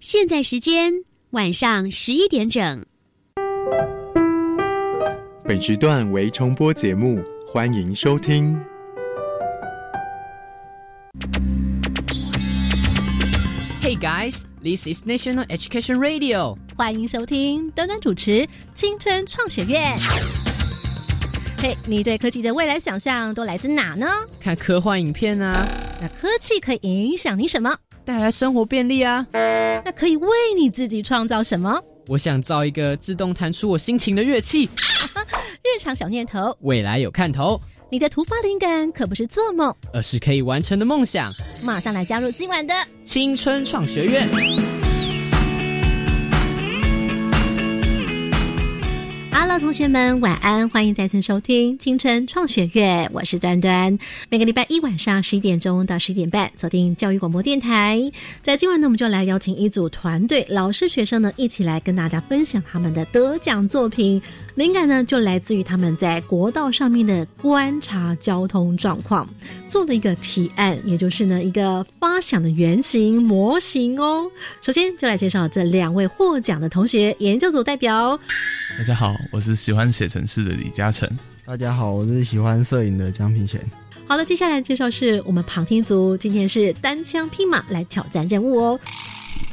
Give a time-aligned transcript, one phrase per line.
[0.00, 0.92] 现在时间
[1.30, 2.84] 晚上十一点整。
[5.44, 8.58] 本时段为重播节目，欢迎收听。
[13.82, 16.56] Hey guys, this is National Education Radio。
[16.76, 18.30] 欢迎收听端端主持
[18.74, 19.96] 《青春创学院》。
[21.64, 24.06] 嘿，你对科技的未来想象都来自哪呢？
[24.38, 25.66] 看科幻影片啊。
[25.98, 27.74] 那科技可以影响你什么？
[28.04, 29.26] 带来生活便利啊。
[29.32, 31.82] 那可以为你自己创造什么？
[32.06, 34.68] 我想造一个自动弹出我心情的乐器。
[35.64, 37.58] 日常小念头，未来有看头。
[37.90, 41.32] 你的突发灵感可不是做梦，而是可以完成的梦想。
[41.66, 42.74] 马上来加入今晚的
[43.04, 44.28] 青春创学院。
[49.58, 50.68] 同学们，晚安！
[50.68, 53.96] 欢迎再次收听青春创学院，我是端端。
[54.28, 58.10] 每个礼拜一晚上十一点钟到十一点半，锁定教育广播电台。
[58.42, 64.20] 在今晚呢，我们就来邀请一组团队，老师、学生呢，一起来跟大家分享他们的得奖作品。
[64.56, 69.28] 灵感呢，就来自于他们在国道上面的观察交通状况，
[69.74, 74.30] 做了一个提案，也就是呢一个发想的原型模型哦。
[74.62, 78.16] 首先就来介绍这两位获奖的同学，研究组代表。
[78.78, 81.10] 大家好，我是喜欢写城市的李嘉诚。
[81.44, 83.60] 大家好，我是喜欢摄影的江平贤。
[84.06, 88.80] 好了，接下来介绍是我们旁听组，今天是单枪匹马来挑战任务哦。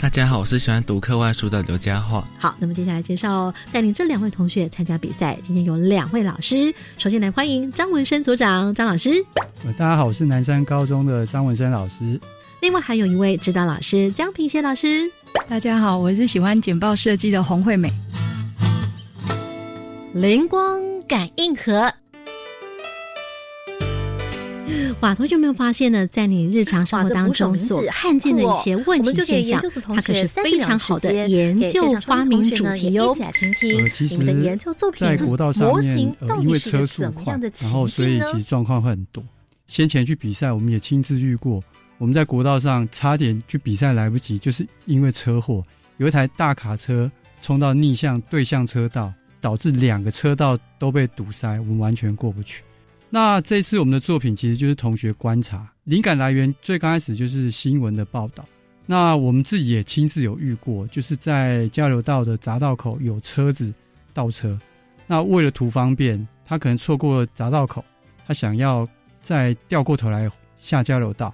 [0.01, 2.23] 大家好，我是喜欢读课外书的刘佳桦。
[2.39, 5.37] 好，那么接下来介绍带领这两位同学参加比赛。
[5.45, 9.23] 今天有两位老师，首先来欢迎张文生组长，张老师。
[9.63, 12.19] 大家好，我是南山高中的张文生老师。
[12.61, 15.09] 另外还有一位指导老师江平贤老师。
[15.47, 17.91] 大家好，我是喜欢简报设计的洪惠美。
[20.13, 21.93] 灵光感应盒。
[25.01, 26.05] 哇，同学有没有发现呢？
[26.07, 29.61] 在你日常生活 当中所看见的一些问题现象，
[29.95, 33.15] 它可是非常好的研究发明主题哦。
[33.19, 34.17] 呃，其实，
[34.97, 39.23] 在国道上面，呃，因为车速快，然后所以其实状况会很多。
[39.67, 41.61] 先前去比赛，我们也亲自遇过。
[41.97, 45.63] 我们在国道上差点去比赛来不及，就是因为车祸，
[45.97, 47.09] 有一台大卡车
[47.41, 52.63] 冲到逆向对向车道，导致两个车道都被堵塞，我们完全过不去。
[53.13, 58.43] 那这次我们的作品其实就是同学观察，灵感来源最刚开始就是新闻的报道。
[58.85, 63.73] 那我们自己也亲自有遇过，就是在交流道的匝道口有车子
[64.13, 64.57] 倒车，
[65.07, 67.83] 那为了图方便，他可能错过匝道口，
[68.25, 68.87] 他想要
[69.21, 71.33] 再掉过头来下交流道，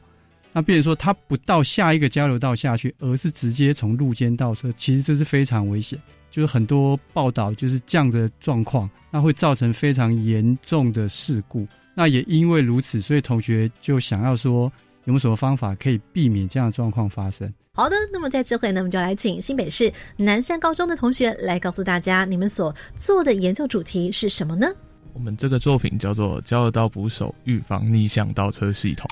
[0.53, 5.99] 那变成说他不到下一个交流道下去，而是直接从路肩倒车，其实这是非常危险。
[6.29, 11.67] 就是很多报道就是这样的状况，那会造成非常严重的事故。
[11.95, 14.71] 那也因为如此，所以同学就想要说，
[15.05, 17.51] 有没有什么方法可以避免这样的状况发生？
[17.71, 24.67] 好的，那么在这回呢，我们就来请新北市南山高中的同学来告诉大家，你们所做的研究主题是什么呢？
[25.13, 29.07] 我们这个作品叫做“交流道捕手预防逆向倒车系统”。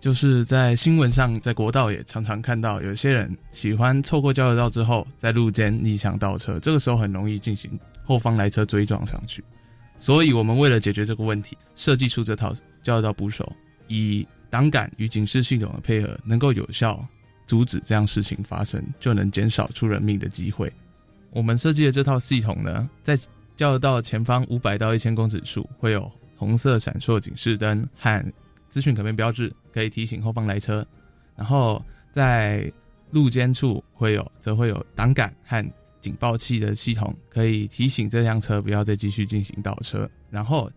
[0.00, 9.44] 就是在新闻上，在国道也常常看到有些人喜欢错过交流道之后，在路肩逆向倒车，这个时候很容易进行后方来车追撞上去。
[9.98, 13.52] 所以我们为了解决这个问题，设计出这套交流道捕手，
[13.88, 17.06] 以挡杆与警示系统的配合，能够有效
[17.46, 20.72] 阻止这样事情发生，就能减少出人命的机会。
[21.30, 23.18] 我们设计的这套系统呢，在
[23.54, 28.24] 交流道前方五百到一千公尺处会有红色闪烁警示灯和。
[28.70, 30.86] 资讯可变标志可以提醒后方来车，
[31.36, 32.72] 然后在
[33.10, 35.62] 路肩处会有，则会有挡杆和
[36.00, 40.08] 警报器的系统，可以提醒这辆车不要再继续进行倒车。
[40.30, 40.70] 然后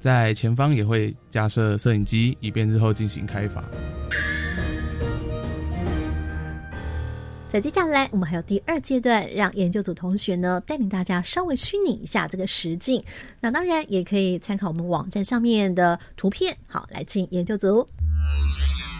[0.00, 3.62] 在前方也会架设摄影机，以便日后进行开罚。
[7.52, 13.02] 在接下来，我们还有第二阶段，让研究组同学呢带领大家稍微虚拟一下这个实境。
[13.40, 16.54] 那当然也可以参考我们网站上面的图片。
[16.66, 17.88] 好，来请研究组，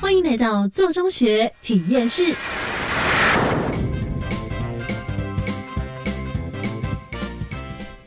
[0.00, 2.34] 欢迎来到做中学体验室。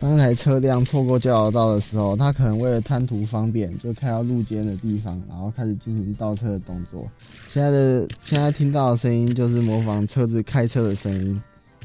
[0.09, 7.07] 当台车辆错过交流道的时候，他可能为了贪图方便，就开到路肩的地方，然后开始进行倒车的动作。
[7.47, 11.39] 现在的现在听到的声音就是模仿车子开车的声音。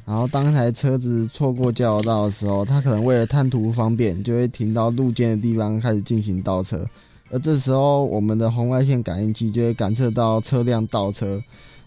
[0.07, 6.83] 然后当台车子错过交流道的时候，他可能为了贪图方便，就会停到路肩的地方开始进行倒车。
[7.31, 11.39] 而这时候，我们的红外线感应器就会感测到车辆倒车，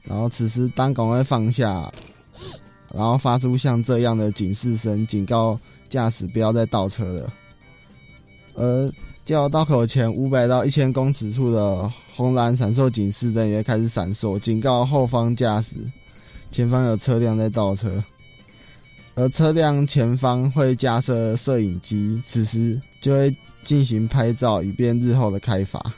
[0.03, 1.91] 然后此时当赶快放下，
[2.93, 5.59] 然后发出像这样的警示声，警告。
[5.89, 7.33] 驾驶不要再倒车了，
[8.55, 8.91] 而
[9.25, 15.75] 交流道口前五百到一千公尺处的红蓝闪烁警示灯也开始闪烁，警告后方驾驶
[16.49, 18.03] 前方有车辆在倒车。
[19.15, 25.91] 而车辆前方会架设摄影机，此时就会进行拍照，以便日后的开罚。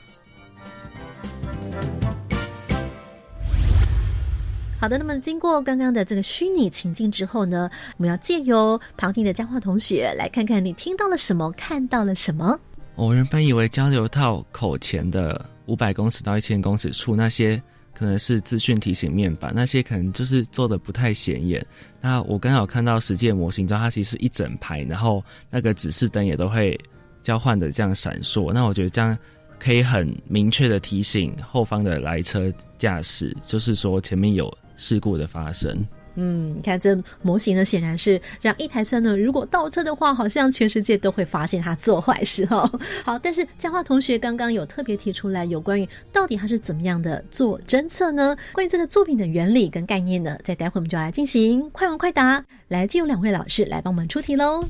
[4.80, 12.58] 好的，那么经过刚刚的这个虚拟情境之后呢，我们要借由旁听的嘉话同学来看看你听到了什么，看到了什么。
[12.96, 17.62] 我原本以为交流套口前的五百公尺到一千公尺处那些
[17.94, 21.64] 可能是资讯提醒面板，那些可能就是做的不太显眼。
[22.00, 26.80] 那我刚好看到实际模型，之后它其实是一整排，然后那个指示灯也都会
[27.22, 28.54] 交换的这样闪烁。
[28.54, 29.18] 那我觉得这样
[29.60, 34.50] 可以很明确的提醒后方的来车驾驶，就是说前面有。
[34.80, 35.86] 事故的发生，
[36.16, 42.72] 嗯，你看这模型呢，显然是让一台车呢，如果倒车的话，好像全世界都会发现它做坏事哈。
[43.04, 48.36] 好，但是嘉华同学刚刚有特别提出来，有关于到底它是怎么样的做侦测呢？
[48.54, 54.64] 关于这个作品的原理跟概念呢，在待会我们就要来进行快问快答，来，就由两位老师来帮我们出题喽。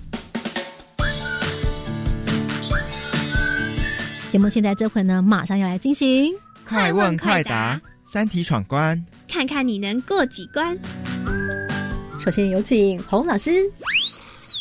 [4.32, 6.34] 节目现在这会呢，马上要来进行
[6.68, 9.00] 快问快答，三题闯关。
[9.28, 10.76] 看看你能过几关。
[12.20, 13.72] 首先有请洪老师。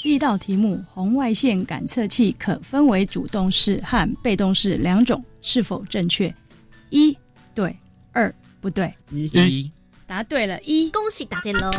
[0.02, 6.32] 第一道题目：红外线感测器可分为主动式和被动式两种，是否正确？
[6.90, 7.16] 一
[7.54, 7.74] 对，
[8.12, 8.92] 二不对。
[9.10, 9.72] 一
[10.06, 11.70] 答对了，一恭喜答对喽。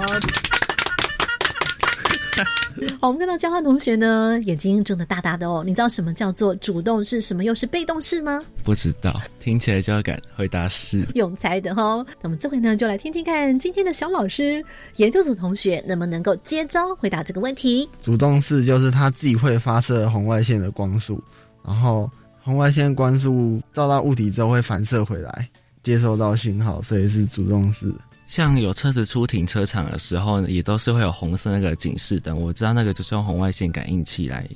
[2.99, 5.63] 好，我们看到江欢同学呢，眼睛睁得大大的哦。
[5.65, 8.43] 你知道什么叫做主动式，什么又是被动式吗？
[8.63, 11.05] 不知道，听起来就要敢回答是。
[11.15, 12.05] 用猜的哈。
[12.21, 14.63] 那么这回呢，就来听听看今天的小老师
[14.97, 17.89] 研究组同学能不能够接招回答这个问题。
[18.01, 21.21] 主动式就是它自己会发射红外线的光束，
[21.65, 22.09] 然后
[22.41, 25.49] 红外线光束照到物体之后会反射回来，
[25.83, 27.93] 接收到信号，所以是主动式。
[28.29, 32.39] 像有车子出停车场的时候，也都是会有红色那个警示灯。
[32.39, 34.47] 我知道那个就是用红外线感应器来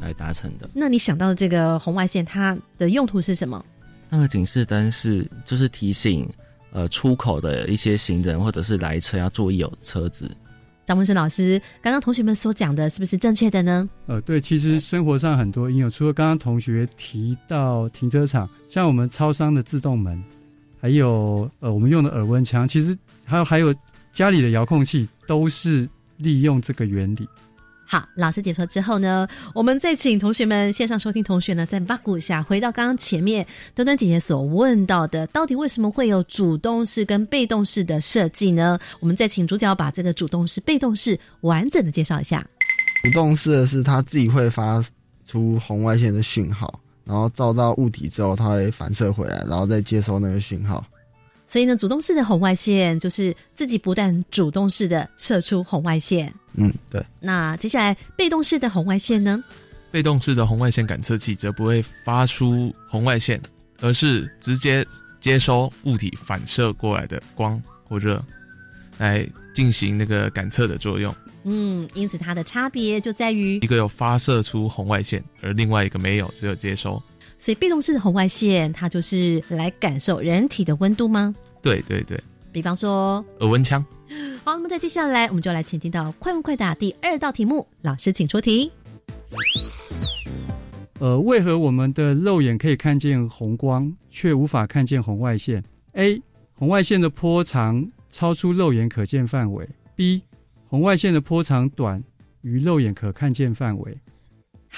[0.00, 0.70] 来达成的。
[0.74, 3.62] 那你想到的这个红外线，它的用途是什么？
[4.08, 6.26] 那个警示灯是就是提醒
[6.72, 10.34] 呃出口的一些行人或者是来车要注意有车子。
[10.86, 13.86] 张文生老师，刚刚同学们所讲的是不是正确的呢？
[14.06, 20.24] 呃，对，其实生活上很多应用，除了刚刚同学提到停车场，像我们超商的自动门，
[20.80, 22.96] 还有呃我们用的耳温枪，其实。
[23.28, 23.74] 还有还有，
[24.12, 25.86] 家里的遥控器都是
[26.16, 27.28] 利用这个原理。
[27.90, 38.78] 好，老师解说之后呢，我们再请同学们线上收听同学呢，再 bug 一下，回到刚刚前面端端姐姐所问到的，到底为什么会有主动式跟被动式的设计呢？
[39.00, 42.46] 我们再请主角把这个主动式、被动式完整的介绍一下。
[43.04, 44.84] 主动式的是它自己会发
[45.26, 50.84] 出红外线的讯号，然后照到物体之后，它会反射回来，然后再接收那个讯号。
[51.48, 56.32] 所以呢，主动式的红外线就是自己不断主动式的射出红外线。
[56.52, 57.02] 嗯，对。
[57.18, 59.42] 那接下来被动式的红外线呢？
[59.90, 63.40] 被动式的红外线感测器则不会发出红外线，
[63.80, 64.86] 而是直接
[65.20, 68.22] 接收物体反射过来的光或热，
[68.98, 71.14] 来进行那个感测的作用。
[71.44, 77.02] 嗯，因此它的差别就在于一个有发射出红外线，而另外一个没有，只有接收。
[77.38, 81.34] 所以被动式的红外线，它就是来感受人体的温度吗？
[81.62, 82.20] 对对对。
[82.50, 83.84] 比方说耳温枪。
[84.42, 87.66] 好，那么在接下来，我们就来前进到快问快答第二道题目。
[87.82, 88.72] 老师，请出题。
[90.98, 95.62] 呃，为何我们的肉眼可以看见红光，却无法看见红外线
[95.92, 96.20] ？A.
[96.54, 99.68] 红外线的波长超出肉眼可见范围。
[99.94, 100.22] B.
[100.66, 102.02] 红外线的波长短
[102.40, 103.96] 于肉眼可看见范围。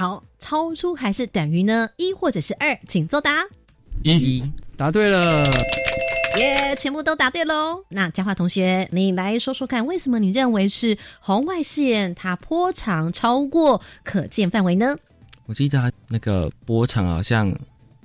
[0.01, 1.87] 好，超出还是等于呢？
[1.99, 3.45] 一或者是二，请作答。
[4.03, 4.43] 一，
[4.75, 5.45] 答对了，
[6.39, 7.85] 耶，全部都答对喽。
[7.91, 14.97] 那嘉华同学，你来说说看，为什么你认为是红外线它波长超过可见范围呢？
[15.45, 17.55] 我记得那个波长好像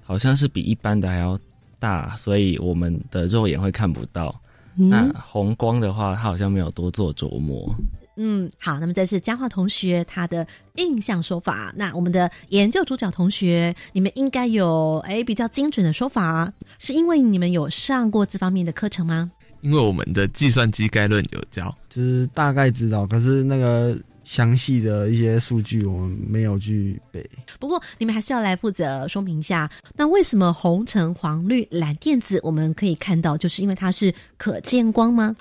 [0.04, 1.40] 好像是比一般的还要
[1.80, 4.36] 大，所以我们的肉眼会看不到。
[4.76, 7.74] 那红光的话，它好像没有多做琢磨。
[8.18, 10.46] 嗯，好，那么这是佳话同学他的
[10.76, 11.74] 印象说法。
[11.76, 19.32] 那我们的研究主角同学，你们应该有哎比较精准的说法，是因为你们有上过这方面的课程吗？
[19.62, 27.28] 因为我们的计算机概论有教，就是大概知道，可是那个详细的一些数据我们没有去背。
[27.60, 35.36] 不过你们还是要来负责说明一下，那为什么红橙黄绿蓝靛紫我们可以看到，就是因为它是可见光吗？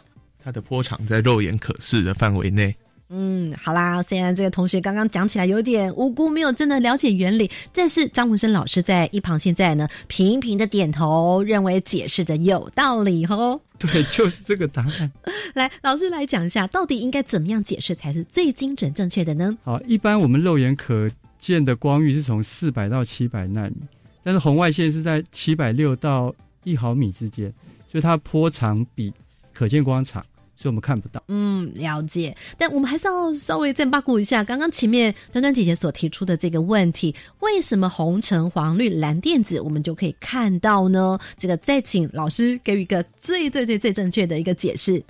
[0.44, 2.76] 它的波长在肉眼可视的范围内，
[3.08, 13.58] 嗯，好啦，虽然这个同学刚刚讲起来有点无辜，没有真的了解原理，但是张文生老师在一旁现在呢频频的点头，认为解释的有道理哦。
[13.80, 15.10] 对，就是这个答案。
[15.54, 19.56] 来，老师来讲一下，到底应该怎么样解释才是最精准正确的呢？
[19.64, 21.10] 好，一般我们肉眼可
[21.40, 23.76] 见的光域是从四百到七百纳米，
[24.22, 26.34] 但是红外线是在七百六到
[26.64, 27.50] 一毫米之间，
[27.90, 29.10] 所以它波长比
[29.54, 30.22] 可见光长。
[30.64, 31.22] 所以我们看不到。
[31.28, 32.34] 嗯，了解。
[32.56, 41.18] 但我们还是要稍微再八卦一下，刚刚前面端端姐姐所提出的这个问题：为什么红橙黄绿蓝靛紫我们就可以看到呢？
[41.36, 45.04] 这个再请老师给予一个最最最最正确的一个解释。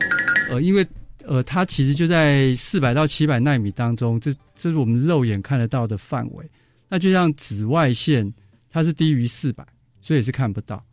[0.51, 0.85] 呃，因为
[1.25, 6.45] 呃，它其实就在四百到七百纳米当中，这这是我们肉眼看得到的范围。
[6.89, 8.35] 那就像紫外线，
[8.73, 9.65] 它是低于四百，
[10.03, 10.85] 所以是看不到。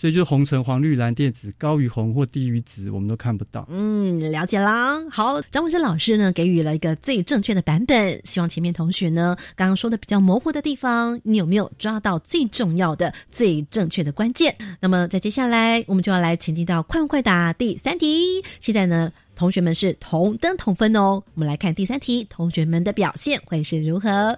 [0.00, 3.68] 所以就是红橙黄绿蓝靛紫高于红或低于紫，我们都看不到。
[3.68, 4.98] 嗯，了解啦。
[5.10, 14.56] 好，张文生老师呢给予了一个最正确的版本，希望前面同学呢刚刚说的比较模糊的地方，你有没有抓到最重要的、最正确的关键？
[14.80, 18.42] 那么在接下来，我们就要来前进到快问快答第三题。
[18.58, 21.22] 现在呢，同学们是同登同分哦。
[21.34, 24.34] 我们来看第三题，同学们的表现会是如何？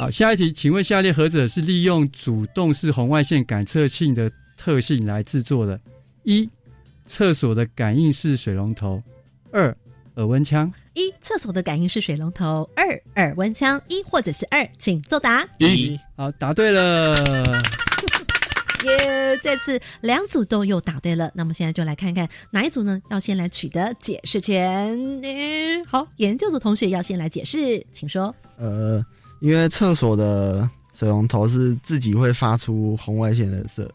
[0.00, 5.78] 好，下一题，请问下列何者是利用主动式红外线感测器的特性来制作的？
[6.22, 6.48] 一、
[7.04, 8.98] 厕所的感应式水龙头；
[9.52, 9.76] 二、
[10.14, 10.72] 耳温枪。
[10.94, 13.78] 一、厕所的感应式水龙头；二、耳温枪。
[13.88, 15.46] 一或者是二，请作答。
[15.58, 17.14] 一，好，答对了。
[18.86, 21.30] 耶，这次两组都又答对了。
[21.34, 23.02] 那么现在就来看看哪一组呢？
[23.10, 24.98] 要先来取得解释权。
[25.86, 28.34] 好，研究组同学要先来解释，请说。
[28.56, 29.04] 呃。
[29.40, 33.90] 因为厕所的水龙头是自己会发出红外线的色，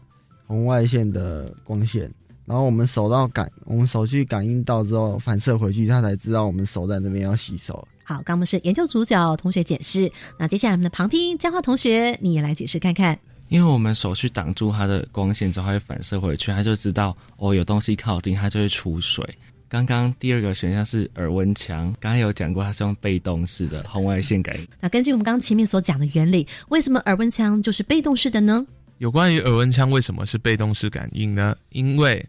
[0.46, 2.12] 红外线的光线，
[2.44, 7.86] 然后我们手到感，我们手去感应到之后反射回去，它才知道我们手在那边要洗手。
[8.02, 13.18] 好，刚我们是研究主角同学解释，那接下来我们的旁听江化同学，你也来解释看看。
[13.48, 19.24] 因为我们手去挡住它的光线之后，它会反射回去，它就知道哦有东西靠近，它就会出水。
[19.68, 24.66] 刚刚第二个选项是耳温枪，刚刚有讲过它是用被动式的红外线感应。
[24.80, 28.64] 那根据我们刚刚前面所讲的原理，为什么耳温枪就是被动式的呢？
[28.98, 31.56] 有关于耳温枪为什么是被动式感应呢？
[31.70, 32.24] 因为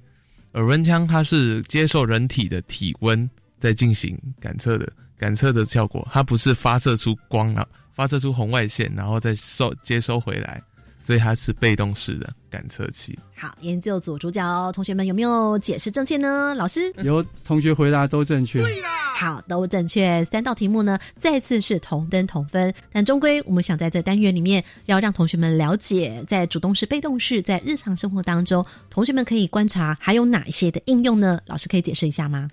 [0.53, 3.29] 耳温枪它是接受人体的体温
[3.59, 10.61] 在进行感测的，感测的效果，它不是发射出光啊，发射出红外线然后再收接收回来。
[10.99, 13.17] 所以它是被动式的感测器。
[13.35, 16.55] 好，研究组主角同学们有没有解释正确呢？
[16.55, 18.63] 老师有同学回答都正确。
[18.63, 20.25] 对啦，好，都正确。
[20.25, 22.73] 三道题目呢，再次是同登同分。
[22.91, 31.39] 但终归，我们想在这单元里面，要让同学们了解，在主动式、被动式，在日常生活当中，同学们可以观察还有哪一些的应用呢？
[31.45, 32.49] 老师可以解释一下吗？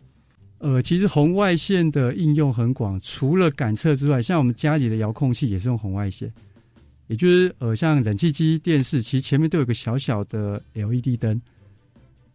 [0.58, 6.30] 呃，其实红外线的应用很广，除了感测之外，像我们家里的遥控器也是用红外线。
[7.14, 11.40] 也就是呃，像冷气机、电视，其实前面都有个小小的 LED 灯，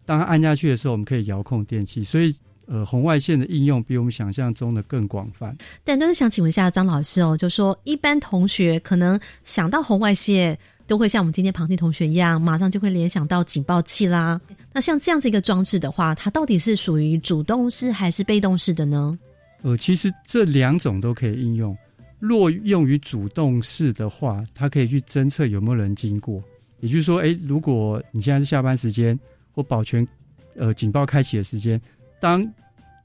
[0.05, 2.01] 当它按下去的时候，我们可以遥控电器。
[2.01, 2.33] 所以
[2.65, 5.53] 呃，红外线的应用比我们想象中的更广泛。
[5.83, 10.57] 但就是想请问一下张老师哦，就说一般同学可能想到红外线，
[10.87, 14.39] 都会像我们今天旁听同学一样，马上就会联想到警报器啦。
[14.71, 19.19] 那像这样子一个装置的话，它到底是属于主动式还是被动式的呢？
[19.61, 21.77] 呃，其实这两种都可以应用。
[22.19, 26.41] 若用于主动式的话，它可以去侦测有没有人经过。
[26.81, 29.17] 也就是说，哎，如果你现在是下班时间
[29.51, 30.07] 或保全
[30.55, 31.79] 呃警报开启的时间，
[32.21, 32.45] 当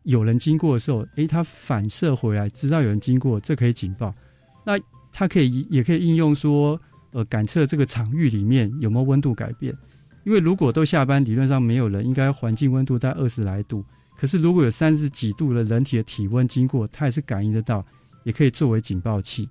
[0.02, 4.14] 有人经过的时候，哎，它反射回来，知道有人经过，这可以警报。
[4.64, 4.78] 那
[5.12, 6.78] 它可以也可以应用说，
[7.12, 9.72] 呃，感测这个场域里面有没有温度改变。
[10.24, 13.84] 因为如果都下班，理论上没有人，应该环境温度在二十来度。
[14.16, 17.84] 可是如果有三十几度的人体的体温经过，它也是感应得到。
[18.24, 19.48] 也可以作为警报器。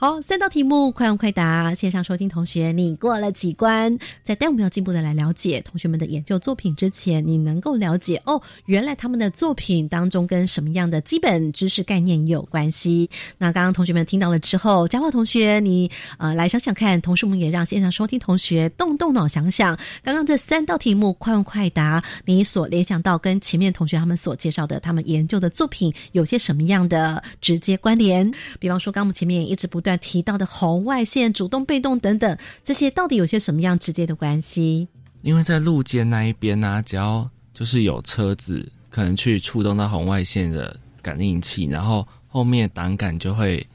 [0.00, 1.74] 好，三道题目，快问快答。
[1.74, 3.96] 线上收听同学，你过了几关？
[4.22, 13.10] 在带我们要进步的来了解同学们的研究作品之前，你能够了解哦，原来他们的作品当中跟什么样的基本知识概念有关系？
[13.36, 28.32] 那刚刚同学们听到了之后，嘉华同学，你呃来想想看，同时我们也让线上收听同学动动脑想想，刚刚这三道题目，快问快答，你所联想到跟前面同学他们所介绍的他们研究的作品有些什么样的直接关联？
[28.58, 29.57] 比方说，刚我们前面一。
[29.58, 34.86] 是不断提到的红外线、主动、被动等等，这些到底有些什么样直接的关系？
[35.22, 43.66] 因为在路肩那一边呢，只要就是有车子可能去触动到红外线的感应器，然后后面挡杆就会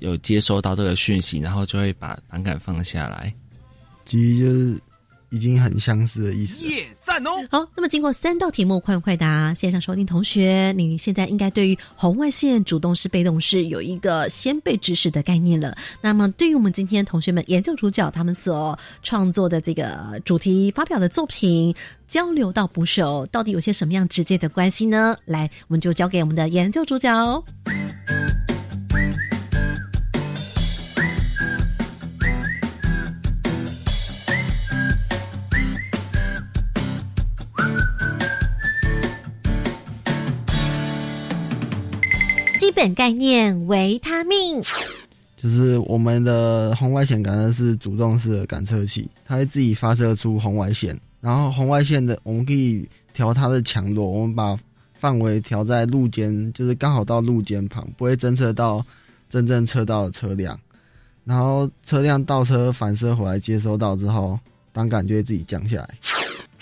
[0.00, 3.32] 有接收到这个讯息，然后就会把挡杆放下来。
[4.04, 4.80] 其实就是
[5.30, 6.66] 已经很相似的意思。
[6.68, 7.46] 耶，赞赞哦！
[7.50, 15.76] 好，那么经过三道题目快问快答，线上收听同学，你现在应该对于红外线主动式、被动式有一个先辈知识的概念了。
[16.00, 21.74] 那么，对于我们今天同学们研究主角他们所创作的这个主题发表的作品，
[22.06, 25.16] 交流到捕手，到底有些什么样直接的关系呢？
[25.24, 27.10] 来，我们就交给我们的研究主角。
[42.76, 44.60] 本概念维他命，
[45.34, 54.58] 就是我们的红外线感测是主动式的感测器，它会自己发射出红外线，然后红外线的我们可以调它的强弱，我们把
[54.92, 58.84] 范围调在路肩，就是刚好到路肩旁，不会侦测到
[59.30, 60.60] 真正车道的车辆，
[61.24, 64.38] 然后车辆倒车反射回来接收到之后，
[64.70, 65.88] 档杆就会自己降下来。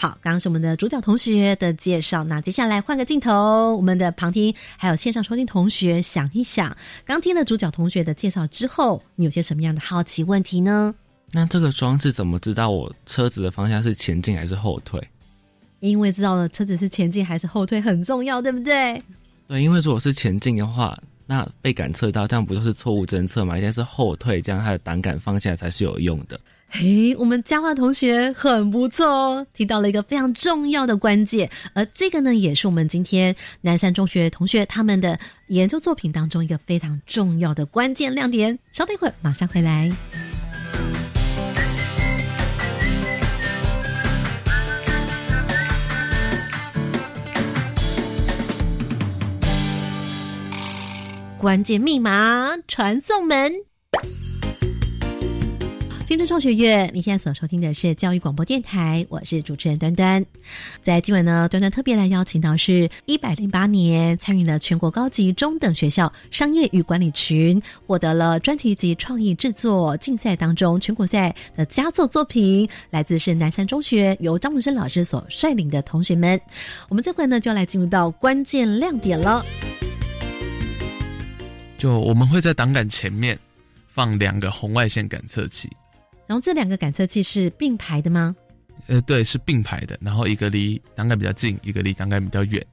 [0.04, 10.94] 好，刚刚是我们的主角同学的介绍，那接下来换个镜头，我们的旁听还有线上收听同学想一想，刚听了主角同学的介绍之后，你有些什么样的好奇问题呢？
[11.32, 15.02] 那这个装置怎么知道我车子的方向是前进还是后退？
[15.80, 19.00] 因为知道了车子是前进还是后退很重要，对不对？
[19.48, 23.56] 对，因为如果是前进的话，那被感测到，这样不就是错误侦测吗？
[23.56, 26.38] 应该是后退，这样它的档杆放下来才是有用的。
[26.68, 35.18] 嘿，我们嘉华同学很不错哦，提到了一个非常重要的关键，而这个呢，也是我们今天南山中学同学他们的
[35.48, 38.58] 研究作品当中一个非常重要的关键亮点。
[38.72, 39.92] 稍等一会儿，马上回来。
[51.38, 53.52] 关键密码传送门。
[56.06, 60.24] 青春创学院，你现在所收听的是教育广播电台，我是主持人端端。
[60.82, 76.38] 在今晚呢，端端特别来邀请到是一百零八年参与了全国高级中等学校商业与管理群，获得了专题及创意制作竞赛当中全国赛的佳作作品，来自是南山中学由张文生老师所率领的同学们。
[76.90, 79.42] 我们这回呢，就要来进入到关键亮点了。
[81.78, 83.38] 就我们会在挡杆前面
[83.88, 85.70] 放两个红外线感测器。
[86.26, 88.34] 然后这两个感测器是并排的吗？
[88.86, 89.98] 呃，对，是并排的。
[90.00, 92.64] 然后一个离挡杆比较近，一个离挡杆比较远。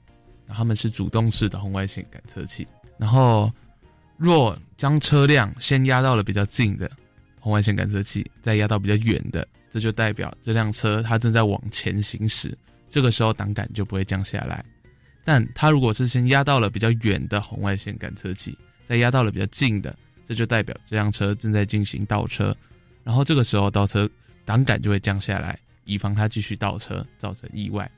[0.48, 2.68] 然后他们是主动式的红外线感测器。
[2.98, 3.52] 然后
[4.18, 6.90] 若将车辆先压到了比较近的
[7.40, 12.58] 红外线感测器，再压到比较远的，这就代表这辆车它正在往前行驶。
[12.90, 14.64] 这个时候挡杆就不会降下来。
[15.24, 22.56] 但它如果是先压到了比较远的红外线感测器，再压到了比较近的，这就代表这辆车正在进行倒车。
[23.04, 24.10] 然后这个时候倒车
[24.46, 27.90] 挡杆就会降下来，以防它继续倒车造成意外。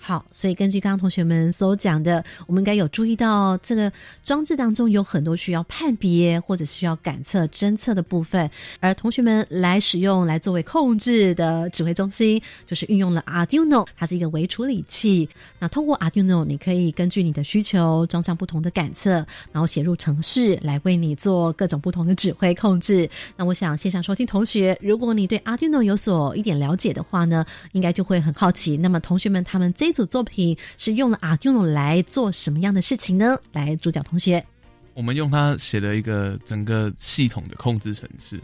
[0.00, 3.92] 好，所以根据刚刚同学们所讲的，我们应该有注意到这个
[4.24, 8.48] 装置当中有很多需要判别或者需要感测、侦测的部分，
[8.80, 15.28] 而同学们来使用来作为控制的指挥中心，就是运用了 Arduino，它是一个微处理器。
[15.58, 19.10] 那通过 Arduino，你可以根据你的需求装上不同的感测，
[19.52, 23.10] 然后写入程式来为你做各种不同的指挥控制。
[23.36, 28.76] 那我想线上收听同学，如果你对 Arduino 有所一点了解的话呢，应该就会很好奇。
[28.76, 33.38] 那么同学们他们这这组作品是用了 Arduino 来做什么样的事情呢？
[33.52, 34.44] 来，主角同学，
[34.92, 38.38] 我们用它写了一个整个系统的控制程式，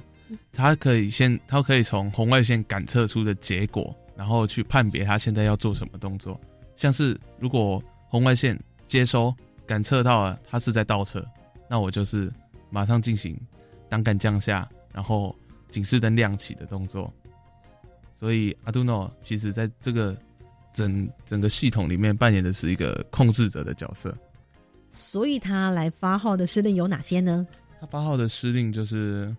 [0.54, 6.40] 它可以先，它可以从红外线感测出的结果，然后去判别它现在要做什么动作。
[6.76, 9.30] 像是如果红外线接收
[9.66, 11.22] 感测到了它是在倒车，
[11.68, 12.32] 那我就是
[12.70, 13.38] 马上进行
[13.90, 15.36] 档杆降下，然后
[15.70, 17.12] 警示灯亮起的动作。
[18.14, 20.16] 所以 Arduino 其实在这个。
[20.74, 24.14] 整整个系统里面扮演的是一个控制者的角色，
[24.90, 27.46] 所以他来发号的施令有哪些呢？
[27.80, 29.34] 他发号的施令就是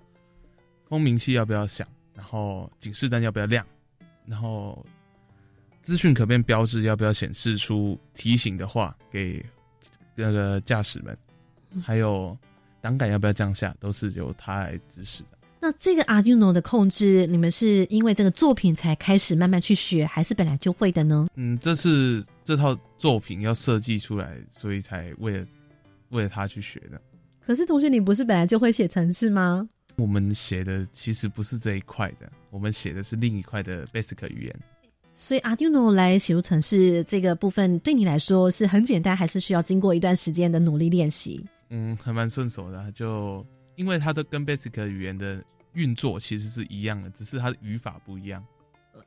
[0.88, 3.66] 蜂鸣器要不要响，然后警示灯要不要亮，
[4.26, 4.84] 然后
[5.84, 9.46] 资讯可变标志要不要显示出提醒的话给
[10.16, 11.18] 那个驾驶们，
[11.84, 12.38] 还有
[12.82, 15.35] 挡杆要不要降下，都是由他来指使的。
[15.66, 21.26] 那这个 Arduino 的控制，你们是因为这个作品才开始慢慢去学，还是本来就会的呢？
[21.34, 25.46] 嗯，这是这套作品要设计出来，所以才为了
[26.10, 27.02] 为了他去学的。
[27.44, 29.68] 可是同学，你不是本来就会写程式吗？
[29.96, 34.56] 我们写的其实不是这一块的，我们写的是另一块的 Basic 语言。
[35.16, 41.44] 所以 Arduino 来写入程式这个部分，对你来说是很简单，还是需要经过一段时间的努力练习？
[41.72, 43.44] 嗯，还蛮顺手的，就
[43.78, 45.44] 因为它都跟 Basic 语言的。
[45.76, 48.44] 运作其实是一样的，只是它的语法不一样。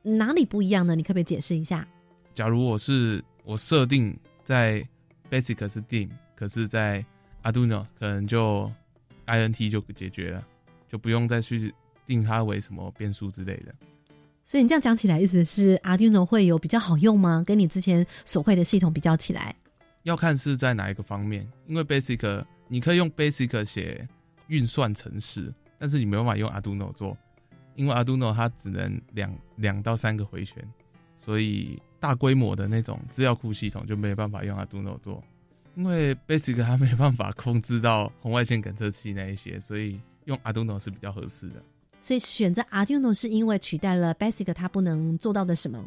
[0.01, 0.95] 哪里不一样呢？
[0.95, 1.85] 你可不可以解释一下？
[2.33, 4.87] 假如我是我设定在
[5.29, 7.03] Basic 是 Dim，可是在
[7.43, 8.71] Arduino 可能就
[9.25, 10.47] INT 就解决了，
[10.87, 11.73] 就不用再去
[12.05, 13.75] 定它为什么变数之类的。
[14.45, 17.43] 所以你这样讲起来，意思是 Arduino 会有比较好用吗？
[17.45, 19.55] 跟你之前所会的系统比较起来，
[20.03, 21.47] 要看是在哪一个方面。
[21.67, 24.07] 因为 Basic 你可以用 Basic 写
[24.47, 27.17] 运算程式，但是你没办法用 Arduino 做，
[27.75, 30.55] 因为 Arduino 它只能两两到三个回旋，
[31.17, 35.23] 所以大规模的那种资料库系统就没办法用 Arduino 做。
[35.75, 41.63] 因为 Basic 它没办法控制到红外线感测器那一些，所以用 Arduino 是比较合适的。
[42.01, 45.81] 所以选择 Arduino 是因为取代了 Basic 它不能做到的什么？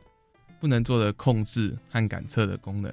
[0.61, 2.91] 不能做的控制和感测的功能。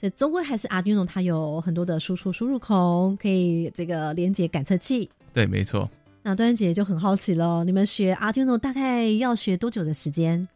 [0.00, 5.08] 所以终归还是 Arduino 它有很多的输出输入孔，可以这个连接感测器。
[5.32, 5.88] 对，没错。
[6.22, 10.46] 那端姐就很好奇了，你们学 Arduino 大概要学多久的时间？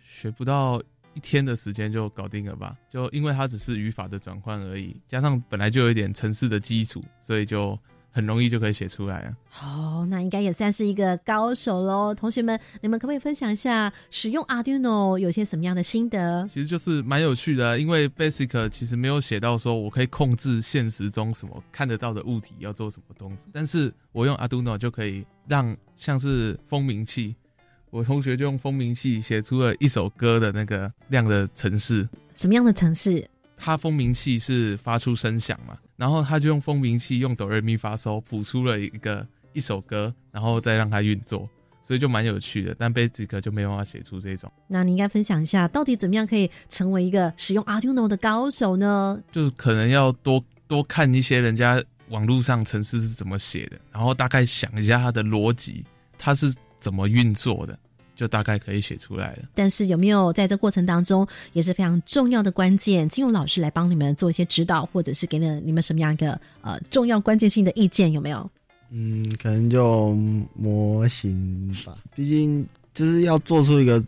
[0.00, 0.82] 学不到。
[1.14, 2.76] 一天的时间就搞定了吧？
[2.90, 7.78] 就因为它只是语法的转换而已，加上本来就有一点程式的基础，所以就
[8.16, 9.36] 很容易就可以写出来啊。
[9.50, 12.14] 好，那应该也算是一个高手喽。
[12.14, 16.48] 同学们，你们可不可以分享一下使用 Arduino 有些什么样的心得？
[16.48, 27.36] 其实就是蛮有趣的，因为 Basic 其实没有写到说我可以控制现实中什么看得到的物体要做什么东西，但是我用 Arduino 就可以让像是蜂鸣器。
[27.90, 33.28] 我同学就用蜂鸣器写出了一首歌的那个亮的城市，什么样的城市？
[33.58, 41.48] 它蜂鸣器是发出声响嘛，然后他就用蜂鸣器用哆瑞咪发嗦谱出了一个一首歌，然后再让它运作，
[41.82, 42.74] 所以就蛮有趣的。
[42.78, 44.52] 但 Basic 就没办法写出这种。
[44.68, 49.18] 那你应该分享一下，到底怎么样可以成为一个使用 Arduino 的高手呢？
[49.32, 55.84] 就是可能要多多看一些人家网络上程式是怎么写的，然后大概想一下它的逻辑，
[56.18, 57.78] 它是怎么运作的。
[58.16, 63.06] 就大概可以写出来了，但是有没有在这过程当中也是非常重要的关键？
[63.08, 68.10] 金融老师来帮你们做一些指导，或者是给了你们什么样一个呃重要关键性的意见？
[68.10, 68.50] 有没有？
[68.90, 70.14] 嗯，可能就
[70.54, 74.02] 模型吧，毕竟就是要做出一个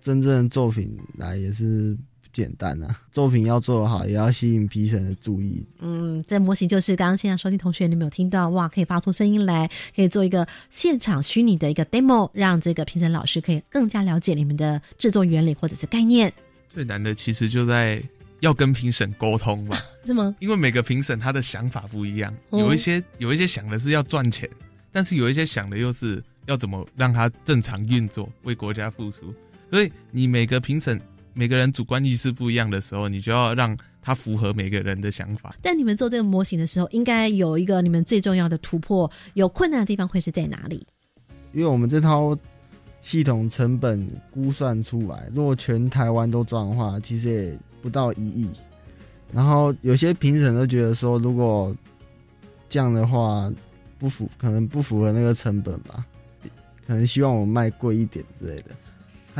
[0.00, 1.96] 真正的作品来，也是。
[2.32, 5.64] 简单啊，作品要做好，也要吸引评审的注意。
[5.80, 8.68] 嗯，这模型就是刚刚现在收听同学，你们有听到哇？
[8.68, 16.32] 可以发出声音来，可以做一个现场虚拟的一个 demo，让这个评审老师可以更加了解你们的制作原理或者是概念。
[16.68, 18.02] 最难的其实就在
[18.40, 19.76] 要跟评审沟通吧？
[20.06, 20.34] 是吗？
[20.38, 24.48] 因为每个评审他的想法不一样，有一些有一些想的是要赚钱，
[24.92, 29.34] 但是有一些想的又是要怎么让他正常运作，为国家付出。
[29.70, 31.00] 所以你每个评审。
[31.40, 35.56] 每个人主观意识不一样的时候，你就要让它符合每个人的想法。
[35.62, 40.86] 但你们做这个模型的时候，应该有一个你们最重要的突破，有困难的地方会是在哪里？
[41.54, 42.36] 因为我们这套
[43.00, 48.50] 系统成本估算出来，如果全台湾都装的话，其实也不到一亿。
[49.32, 51.74] 然后有些评审都觉得说，如果
[52.68, 53.50] 这样的话
[53.98, 56.04] 不符，可能不符合那个成本吧，
[56.86, 58.76] 可能希望我们卖贵一点之类的。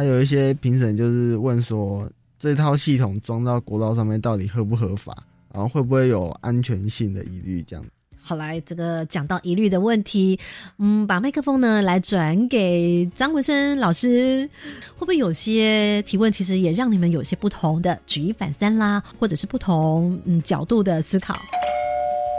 [0.00, 5.14] 还有一些评审就是问说，这套系统装到国道上面到底合不合法，
[5.52, 7.60] 然后会不会有安全性的疑虑？
[7.68, 7.84] 这样。
[8.22, 10.40] 好，来这个讲到疑虑的问题，
[10.78, 14.48] 嗯，把麦克风呢来转给张文生老师，
[14.94, 21.38] 会不会有些提问其实也让你们有些不同的举一反三啦，或者是不同嗯角度的思考？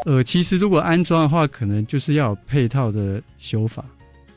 [0.08, 3.86] 呃，其实如果安装的话，可能就是要有配套的修法。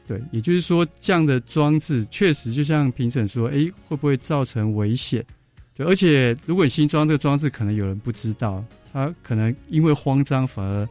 [0.07, 5.25] 对，也就是说，这样的装置确实就像评审说，哎，会不会造成危险？
[5.75, 10.89] 对，而且如果你新装这个装置，可能有人不知道，他可能因为慌张反而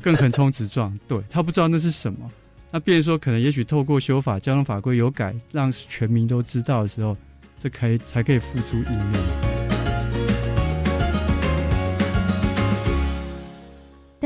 [0.00, 0.98] 更横冲直撞。
[1.06, 2.30] 对他不知道那是什么，
[2.70, 7.16] 那变说可能也许透过修法、交通法规有改，让全民都知道的时候，
[7.62, 9.47] 这可以才可以付出应用。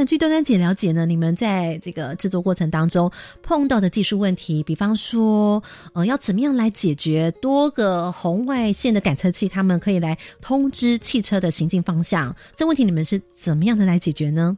[0.04, 3.10] 据端端姐了解呢，你们在这个制作过程当中
[3.42, 5.62] 碰到的技术问题，比方说，
[5.92, 14.56] 呃，要怎么样来解决多个红外线的感测器，他们可以来通知汽车的行进方向，这问题你们是怎么样的来解决呢？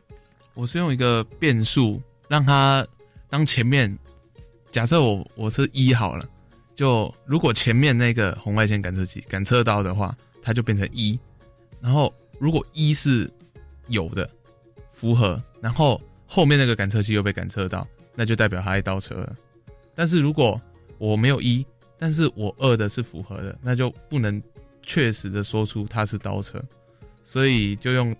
[0.54, 2.86] 我是用一个变数，让它
[3.28, 3.96] 当前面，
[4.70, 6.28] 假设我我是一好了，
[6.76, 11.18] 就如果前面那个红外线感测器感测到的话，它就变成一，
[11.80, 13.30] 然后如果一是
[13.88, 14.28] 有的。
[15.04, 19.36] 符合，然后后面那个感测器又被感测到，那就代表他在倒车了。
[19.94, 20.58] 但是如果
[20.96, 21.62] 我没有一，
[21.98, 24.42] 但是我二的是符合的，那就不能
[24.82, 26.58] 确实的说出它是倒车，
[27.22, 28.16] 所以就用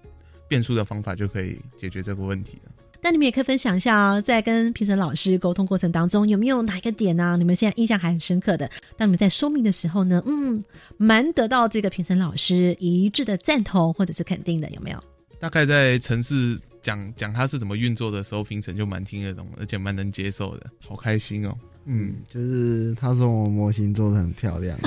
[0.47, 2.73] 变数的方法就可以解决这个问题了。
[3.01, 7.35] 但你们也可以分享一下哦，在跟评审老师沟通过程当中，有没有哪一个点呢？
[7.38, 8.70] 你们现在印象还很深刻的？
[8.99, 10.62] 当你们在说明的时候呢，嗯，
[10.99, 15.03] 蛮得到这个评审老师一致的赞同或者是肯定的，有没有？
[15.40, 21.57] 大概在城市讲讲它是怎么运作的时候，评审就蛮听得懂，而且蛮能接受的，好开心哦。
[21.87, 24.79] 嗯，就是他说我模型做的很漂亮，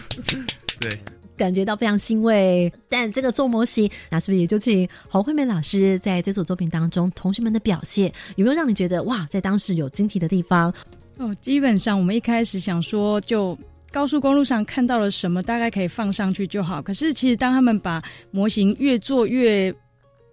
[0.80, 0.98] 对。
[1.36, 10.72] 感觉到非常欣慰，但这个做模型，那是不是也就请侯惠美老师在这组作品当中，同学们的表现有没有让你觉得哇，在当时有惊奇的地方？
[11.18, 13.54] 哦，基本上我们一开始想说，就
[13.92, 16.80] 高速公路上看到了什么，大概可以放上去就好。
[16.80, 19.70] 可是其实当他们把模型越做越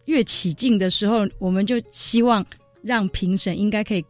[0.05, 2.45] 越起劲的时候，我们就希望
[2.81, 4.03] 让评审应该可以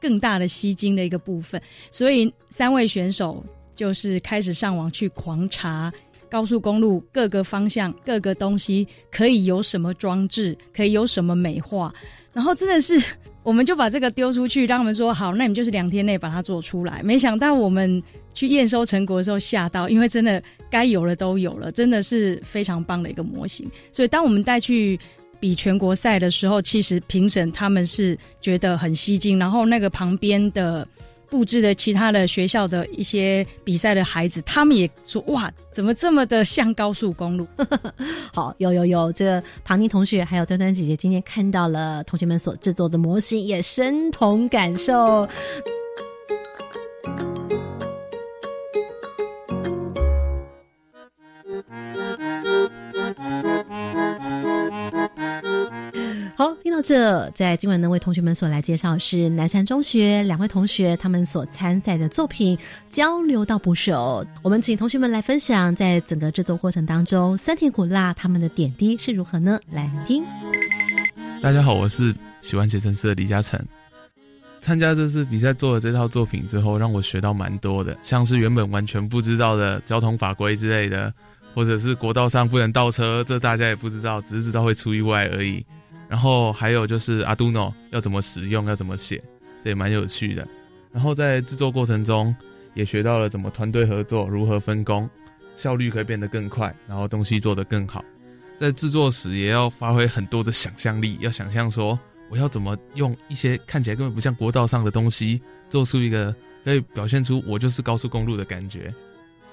[0.00, 5.92] 更大的吸睛的一个部分，所以三位选手就是开始上网去狂查。
[6.28, 11.92] 高速公路各个方向各个东西可以有什么装置，可以有什么美化，
[12.32, 13.02] 然后真的是，
[13.42, 17.02] 我们就把这个丢出去，让他们说好，那你们就是两天内把它做出来。
[17.02, 18.00] 没想到我们
[18.32, 23.68] 去验收成果的时候吓到，因为真的该有的都有了，真的是非常棒的一个模型。
[23.90, 24.96] 所以当我们带去
[25.40, 30.86] 比全国赛的时候，其实评审他们是觉得很吸睛，然后那个旁边的。
[31.30, 37.46] 布置的其他的学校的一些比赛的孩子，他们也说：“哇，怎么这么的像高速公路？”
[38.34, 45.24] 好，有有有，这个庞妮同学还有端端姐姐今天看到了同学们所制作的模型，也深同感受。
[56.80, 62.56] 到这，在今晚呢，为同学们所来介绍是南山中学两位同学他们所参赛的作品
[62.88, 64.26] 《交流到捕手》。
[64.40, 69.60] 我们请同学们来分享，在整个制作过程当中，酸甜苦辣他们的点滴是如何呢？
[69.70, 70.24] 来听。
[71.42, 73.60] 大家好，我是喜欢写程式的李嘉诚。
[74.62, 81.12] 参加这次比赛做了这套作品之后，让我学到蛮多的，像是原本完全不知道的交通法规之类的，
[81.54, 85.62] 或者是国道上不能倒车，这大家也不知道，只是知道会出意外而已。
[86.10, 89.22] 然后还有就是 Arduino 要怎么使用，要怎么写，
[89.62, 90.46] 这也蛮有趣的。
[90.92, 92.34] 然后在制作过程中
[92.74, 95.08] 也学到了怎么团队合作，如何分工，
[95.56, 98.04] 效率可以变得更快，然后东西做得更好。
[98.58, 101.96] 在制作时也要发挥很多的想象力，要想象说
[102.28, 108.92] 我要怎么用一些看起来根本不像国道上的东西，做出一个可以表现出我就是高速公路的感觉。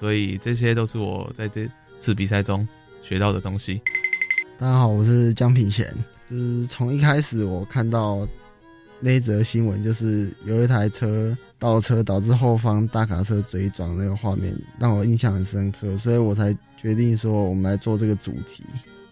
[0.00, 1.68] 所以这些都是我在这
[2.00, 2.66] 次比赛中
[3.04, 3.80] 学到的东西。
[4.58, 5.94] 大家好，我是江品贤。
[6.30, 8.26] 就是从一开始我看到
[9.00, 18.64] 那则新闻，就是有一台车倒车导致后方大卡车追撞那个画面，让我印象很深刻，所以我才决定说我们来做这个主题。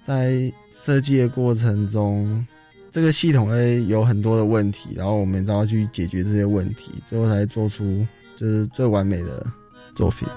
[0.05, 0.53] 在
[0.85, 2.47] 设计的过程中，
[2.93, 9.47] 这个系统会有很多的问题，然后我们都要去解决这些问题，最后才做出就是最完美的
[9.95, 10.29] 作品。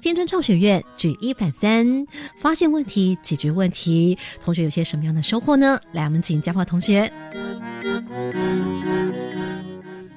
[0.00, 2.06] 青春创学院举一反三，
[2.38, 4.16] 发现问题，解决问题。
[4.44, 5.80] 同学有些什么样的收获呢？
[5.92, 7.10] 来，我们请嘉华同学。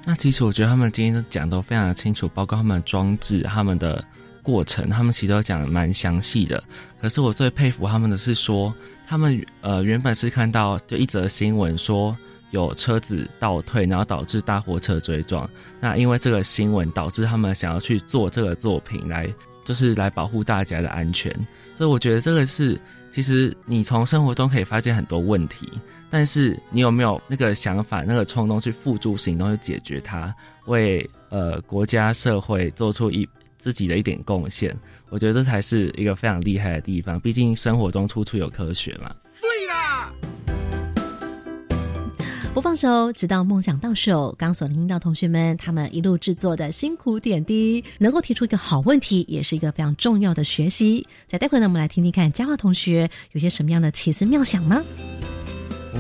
[0.06, 4.04] 那其实我觉得他们今天都讲都非常的清楚，包括他们的装置、他们的
[4.44, 6.64] 过程，他们其实都讲的蛮详细的。
[7.02, 8.74] 可是我最佩服他们的是说，
[9.08, 12.16] 他们呃原本是看到就一则新闻说
[12.52, 15.50] 有车子倒退，然后导致大货车追撞。
[15.80, 19.28] 那因为这个新闻导致他们想要去做这个作品来。
[19.72, 21.34] 就是来保护大家的安全，
[21.78, 22.78] 所以我觉得这个是，
[23.14, 25.72] 其实你从生活中可以发现很多问题，
[26.10, 33.26] 但是你有没有那个想法、那个冲动去付诸行动去解决它，为呃国家社会做出一
[33.58, 34.78] 自己的一点贡献？
[35.10, 37.18] 我觉得这才是一个非常厉害的地方。
[37.18, 39.16] 毕竟生活中处处有科学嘛。
[39.40, 40.12] 对啦
[42.54, 44.36] 不放手，直到梦想到手。
[44.38, 51.08] 刚所听到同学们他们一路制作的辛苦点滴，能够提出一个好问题，也是一个非常重要的学习。
[51.28, 54.84] 在待会呢，我们来听听看嘉华同学有些什么样的奇思妙想呢？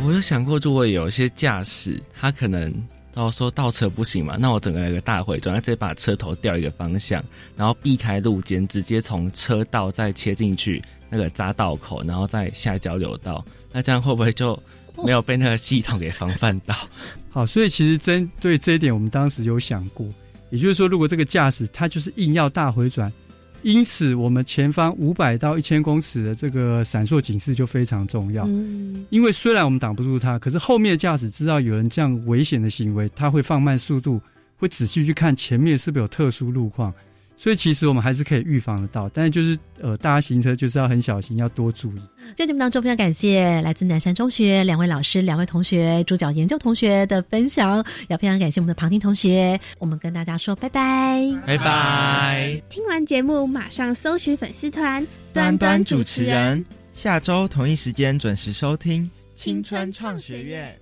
[0.05, 2.73] 我有想过，如果有一些驾驶，他可能
[3.13, 7.23] 到说倒车不行嘛，那我整个一个大回转，直接把车头调一个方向，
[7.55, 14.61] 然后避开路肩，直接从车道再切进去那个匝道口，然后再下交流道，那这样会不会就？
[15.04, 16.75] 没有被那个系统给防范到。
[17.30, 20.08] 好，所以其实针对这一点，我们当时有想过，
[20.49, 23.12] 也就是说，如果这个驾驶他就是硬要大回转，
[23.62, 28.43] 因此我们前方五百到一千公尺的这个闪烁警示就非常重要。
[28.47, 34.19] 嗯，因为虽然我们挡不住他，可是后面的驾驶知道有人这样危险的行为，他会放慢速度，
[34.58, 36.93] 会仔细去看前面是不是有特殊路况。
[37.35, 42.01] 所以其实我们还是可以预防得到，但是就是呃，大家行车就是要很小心，要多注意。
[42.37, 49.59] 在节目当中，非常感谢来自南山中学两位老师、两位同学、主角研究同学的分享，也非常感谢我们的旁听同学。
[49.79, 52.61] 我们跟大家说拜拜，拜拜。
[52.69, 56.63] 听完节目，马上搜寻粉丝团端端主持人，
[56.93, 60.80] 下周同一时间准时收听青春创学院。